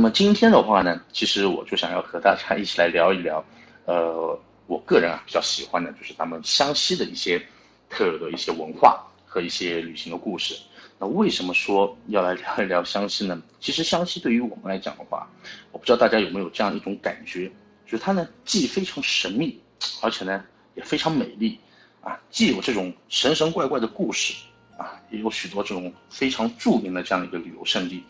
[0.00, 3.44] 那么今天的话呢，其实我就想要和大家一起来聊一聊，
[3.84, 7.38] 呃，我个人啊比较喜欢的就是咱们湘西的一些
[7.90, 10.58] 特有的一些文化和一些旅行的故事。
[10.98, 13.42] 那为什么说要来聊一聊湘西呢？
[13.60, 15.28] 其实湘西对于我们来讲的话，
[15.70, 17.52] 我不知道大家有没有这样一种感觉，
[17.84, 19.60] 就是它呢既非常神秘，
[20.00, 20.42] 而且呢
[20.76, 21.60] 也非常美丽，
[22.00, 24.32] 啊，既有这种神神怪怪的故事，
[24.78, 28.02] 啊，也有许多这种非常著名的这样一个旅游胜地，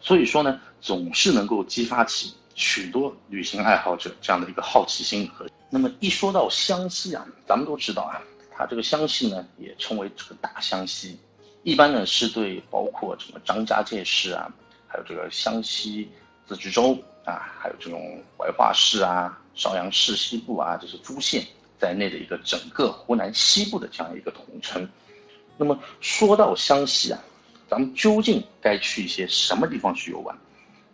[0.00, 5.46] 所以说呢，总是能够激发起许多旅行爱好者这样的一个好奇心和。
[5.70, 11.18] 那么一说到湘西啊，咱们都知道啊，它这个湘西呢也称为这个大湘西。
[11.62, 14.50] 一般呢是对包括什么张家界市啊，
[14.86, 16.08] 还有这个湘西
[16.46, 21.44] 自治州啊，还有这种怀化市啊、邵阳市西部啊这些诸县
[21.78, 24.88] 在内的一个整个湖南西部的这样一个统称。
[25.58, 27.20] 那么说到湘西啊，
[27.68, 30.36] 咱们究竟该去一些什么地方去游玩？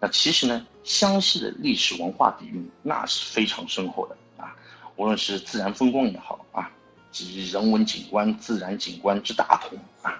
[0.00, 4.56] 那其实呢，湘西的历史文化底蕴那是非常深厚的啊，
[4.96, 6.70] 无论是自然风光也好啊，
[7.10, 10.18] 及人文景观、自然景观之大同啊。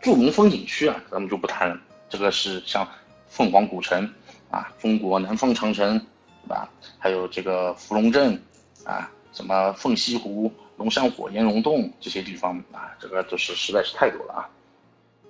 [0.00, 1.80] 著名风景区啊，咱们就不谈了。
[2.08, 2.86] 这个是像
[3.26, 4.08] 凤凰古城
[4.50, 6.68] 啊，中国南方长城，对吧？
[6.98, 8.40] 还有这个芙蓉镇
[8.84, 14.48] 啊，什么凤西湖、龙山火焰溶洞这些地方啊，这个就是实在是太多了啊。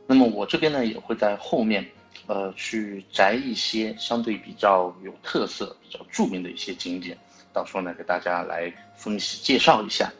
[0.06, 1.86] 那么我这边呢，也会在后面，
[2.26, 7.18] 呃，去摘一些相对比较有特色、比较著名的一些景点，
[7.52, 10.12] 到时候呢，给大家来分析介绍一下。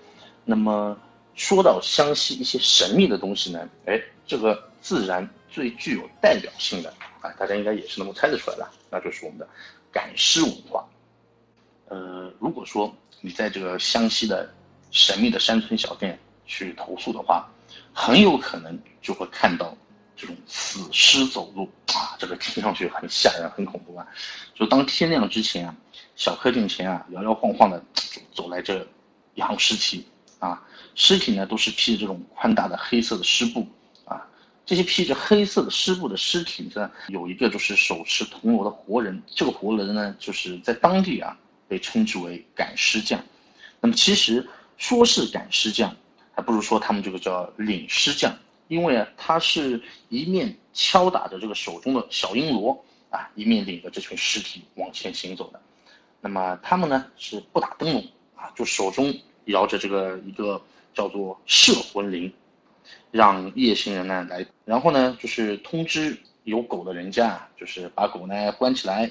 [0.45, 0.97] 那么
[1.35, 4.01] 说到湘西一些神秘的东西呢，哎。
[4.27, 6.89] 这个自然最具有代表性的
[7.21, 9.47] 啊，大家应该也是能够猜得出来的，那就是我们的
[9.93, 10.83] 赶尸文化。
[11.89, 14.51] 呃，如果说你在这个湘西的
[14.91, 17.47] 神秘的山村小店去投宿的话，
[17.95, 19.75] 很有可能就会看到
[20.17, 24.07] 这种死尸走路啊，这个听上去很吓人、很恐怖啊。
[24.55, 25.75] 就当天亮之前啊，
[26.17, 27.83] 小客厅前啊摇摇晃晃的
[28.33, 28.87] 走来这
[29.35, 30.07] 一行尸体
[30.41, 30.61] 啊，
[30.97, 33.67] 尸体呢都是披着这种宽大的黑色的湿布
[34.05, 34.27] 啊。
[34.67, 41.37] 这些披着黑色的湿布的尸体呢，有一个就是手持铜锣的活人，这个活人呢，就是在当地啊
[41.69, 43.23] 被称之为赶尸匠。
[43.81, 45.95] 那么其实说是赶尸匠，
[46.35, 48.35] 还不如说他们这个叫领尸匠，
[48.69, 55.61] 因为啊，他是一面敲打着这个手中的小阴锣啊，一面领着这群尸体往前行走的。
[56.21, 59.15] 那么他们呢是不打灯笼啊，就手中
[59.47, 60.61] 摇着这个一个
[60.93, 62.33] 叫做摄魂铃。
[63.11, 69.11] 让夜行人呢来，然后呢就是通知有狗的人家，就是把狗呢关起来，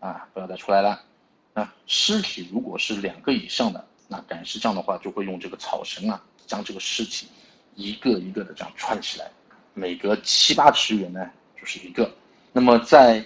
[0.00, 1.00] 啊，不要再出来了。
[1.54, 7.26] 那尸体如果是两个以上的，那赶尸匠的话就会用这个草绳啊，将这个尸体
[7.74, 9.28] 一个一个的这样串起来，
[9.72, 11.28] 每隔七八尺远呢
[11.60, 12.08] 就是一个。
[12.52, 13.24] 那么在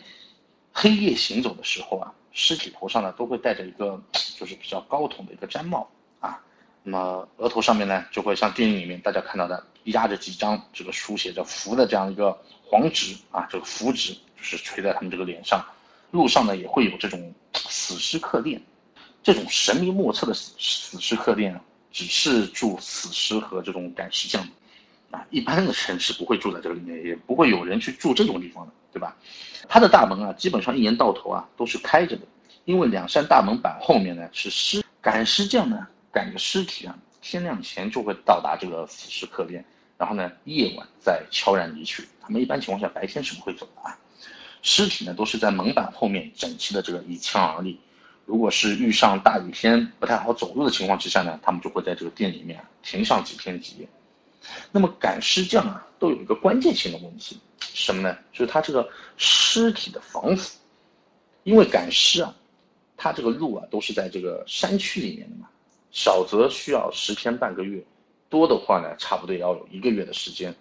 [0.72, 4.02] 黑夜行走的时候啊，尸体头上呢都会戴着一个
[4.38, 5.86] 就是比较高筒的一个毡帽
[6.20, 6.40] 啊。
[6.82, 12.32] 那么额头上面呢，就会像电影里面大家看到的，压着几张这个书写着符的这样一个
[12.64, 15.62] 黄纸啊，这个符纸就是垂在他们这个脸上。
[16.12, 18.58] 路上呢也会有这种死尸客店，
[19.28, 21.60] 这种神秘莫测的死死尸客店啊，
[21.92, 24.42] 只是住死尸和这种赶尸匠
[25.10, 29.14] 啊，一般的人是不会住在这个里面，也不会有人去住这种地方的，对吧？
[29.68, 32.22] 它的大门啊，基本上一年到头啊都是开着的，
[32.64, 35.86] 因为两扇大门板后面呢是尸赶尸匠呢。
[36.10, 39.62] 赶着尸体啊，天亮前就会到达这个死尸客店，
[39.98, 42.08] 然后呢，夜晚再悄然离去。
[42.18, 43.94] 他们一般情况下白天是不会走的啊。
[44.62, 47.78] 尸体呢，都是在门板后面整齐的这个一枪而立。
[48.28, 53.88] 如果是遇上大雨天不太好走路的情况之下呢，他们就会在这个店里面停上几天几夜。
[54.70, 58.14] 那么赶尸匠啊，都有一个关键性的问题，什么呢？
[58.30, 58.86] 就是他这个
[59.16, 60.58] 尸体的防腐，
[61.42, 62.36] 因为赶尸啊，
[62.98, 65.48] 他这个路啊都是在这个山区里面的嘛。
[65.90, 67.82] 少则需要十天半个月，
[68.28, 70.54] 多的话呢，差不多也要有一个月的时间。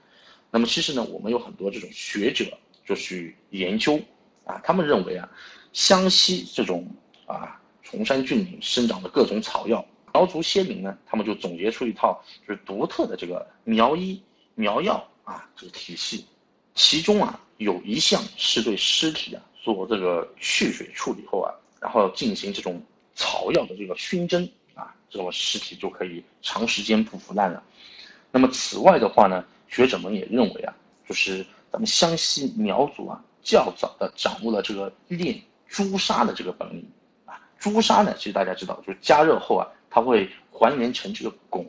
[0.49, 2.45] 那么其实呢，我们有很多这种学者
[2.85, 3.99] 就去研究
[4.45, 5.29] 啊，他们认为啊，
[5.73, 6.87] 湘西这种
[7.27, 14.19] 啊崇山峻岭生长的各种草药，苗族先民呢，他们就总结出一套就是独特的这个苗医
[14.55, 16.25] 苗药啊这个体系，
[16.73, 22.81] 其中啊有一项是对尸体啊做这个去水处理后啊，然后进行这种
[23.13, 24.49] 草药的这个熏蒸。
[24.73, 27.63] 啊，这种尸体就可以长时间不腐烂了。
[28.29, 30.71] 那么此外的话呢，学者们也认为啊，
[31.09, 36.87] 就是咱们湘西苗族啊，较早的掌握了这个炼朱砂的这个本领。
[37.59, 41.65] 朱砂呢，其实大家知道，就是加热后啊，它会还原成这个汞。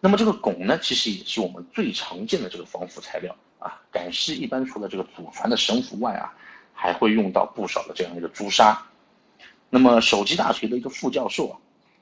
[0.00, 3.80] 那么这个汞呢，其实也是我们最常见的这个防腐材料啊。
[3.92, 6.32] 赶尸一般除了这个祖传的神符外啊，
[6.72, 8.80] 还会用到不少的这样一个朱砂。
[9.68, 11.56] 那么首级大学的一个副教授啊，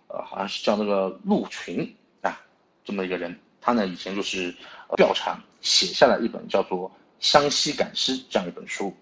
[0.09, 2.41] 呃，好像是叫那个陆群啊，
[2.85, 4.55] 这么一个人，他呢以前就是
[4.97, 6.89] 调查写下了一本叫做
[7.19, 8.95] 《湘西赶尸》这样一本书。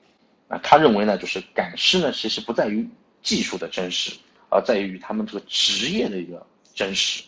[0.49, 2.89] 啊，他认为呢，就是赶尸呢，其实不在于
[3.27, 4.13] 技术的真实，
[4.49, 7.25] 而在于他们这个职业的一个真实。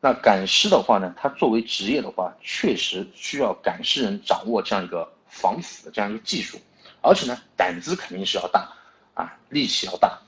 [0.00, 6.58] 那赶尸的话呢，它作为职业的话，确实需要赶尸人掌握这样一个防腐的这样一个技术，
[7.00, 8.68] 而且呢，胆子肯定是要大，
[9.14, 10.18] 啊，力气要大，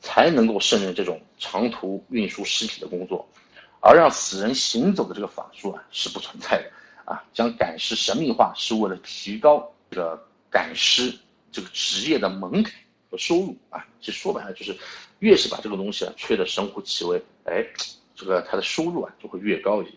[0.00, 3.28] 才能够胜任这种长途运输尸体的工作。
[3.80, 6.72] 而让死人行走的这个法术啊，是不存在的。
[7.04, 11.14] 啊，将赶尸神秘化，是为了提高这个赶尸
[11.52, 12.72] 这个职业的门槛
[13.14, 13.86] 和收入啊。
[14.00, 14.76] 其实说白了就是，
[15.20, 17.64] 越是把这个东西啊吹得神乎其微，哎。
[18.16, 19.94] 这个它的收入啊就会越高一些。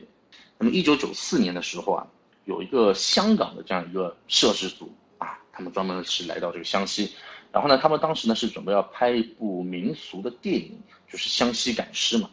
[0.58, 2.08] 那么一九九四年的时候啊，
[2.46, 7.12] 有一个香港的这样一个摄制组啊，他们专门是来到这个湘西，
[7.52, 10.76] 然后呢，他们当时呢是准备要拍一部民俗的电影，
[11.08, 12.28] 就是《湘西赶尸》嘛。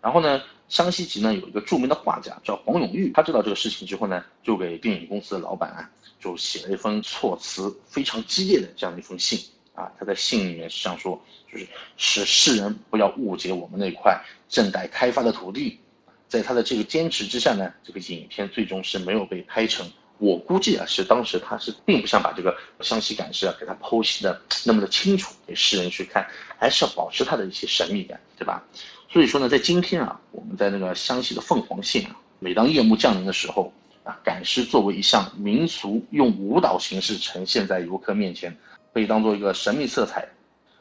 [0.00, 0.40] 然后呢，
[0.70, 9.38] 湘西籍呢有一个著名的画家叫黄永玉，他知道这个事情之后呢，就给电影公司的老板啊，就写了一封措辞非常激烈的这样一封信。
[9.78, 11.20] 啊，他在信里面是这样说，
[11.50, 11.66] 就是
[11.96, 15.78] 使世人不要误解我们那块正待开发的土地。
[16.26, 19.88] 在他的这个坚持之下呢，这个影片最终是没有被拍成。
[20.18, 26.26] 我估计啊，是当时他是并不想把这个湘西赶尸啊给他剖析的那么的清楚给世人去看，
[26.58, 28.62] 还是要保持他的一些神秘感，对吧？
[29.08, 33.72] 所以说呢，在今天啊，我们在那个湘西的凤凰县啊，每当夜幕降临的时候
[34.02, 38.54] 啊，赶尸作为一项民俗，用舞蹈形式呈现在游客面前。
[38.98, 40.28] 可以当做一个神秘色彩，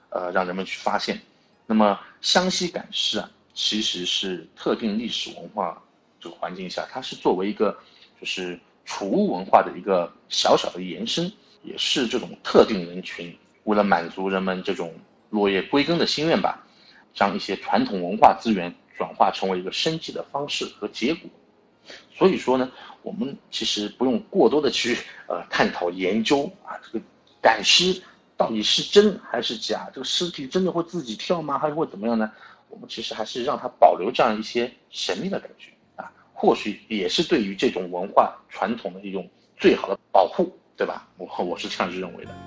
[0.10, 1.22] 呃，让人们去发现。
[1.68, 5.80] 那么湘西赶尸啊，其实是特定历史文化
[6.20, 7.78] 这个环境下，它是作为一个
[8.20, 11.32] 就是储物文化的一个小小的延伸，
[11.62, 14.92] 也是这种特定人群为了满足人们这种
[15.30, 16.66] 落叶归根的心愿吧，
[17.14, 21.30] 将一些传统文化资源转化成为一个生计的方式和结果。
[22.16, 22.68] 所以说呢，
[23.04, 24.98] 我们其实不用过多的去
[25.28, 27.06] 呃探讨研究啊这个。
[27.42, 28.02] 赶尸
[28.36, 29.90] 到底是真还是假？
[29.94, 31.58] 这个尸体真的会自己跳吗？
[31.58, 32.32] 还是会怎么样呢？
[32.70, 41.08] 我们其实还是让它保留这样一些神秘的感觉啊，或许也是对于这种文化传统的一种最好的保护，对吧？
[41.18, 42.47] 我我是这样认为的。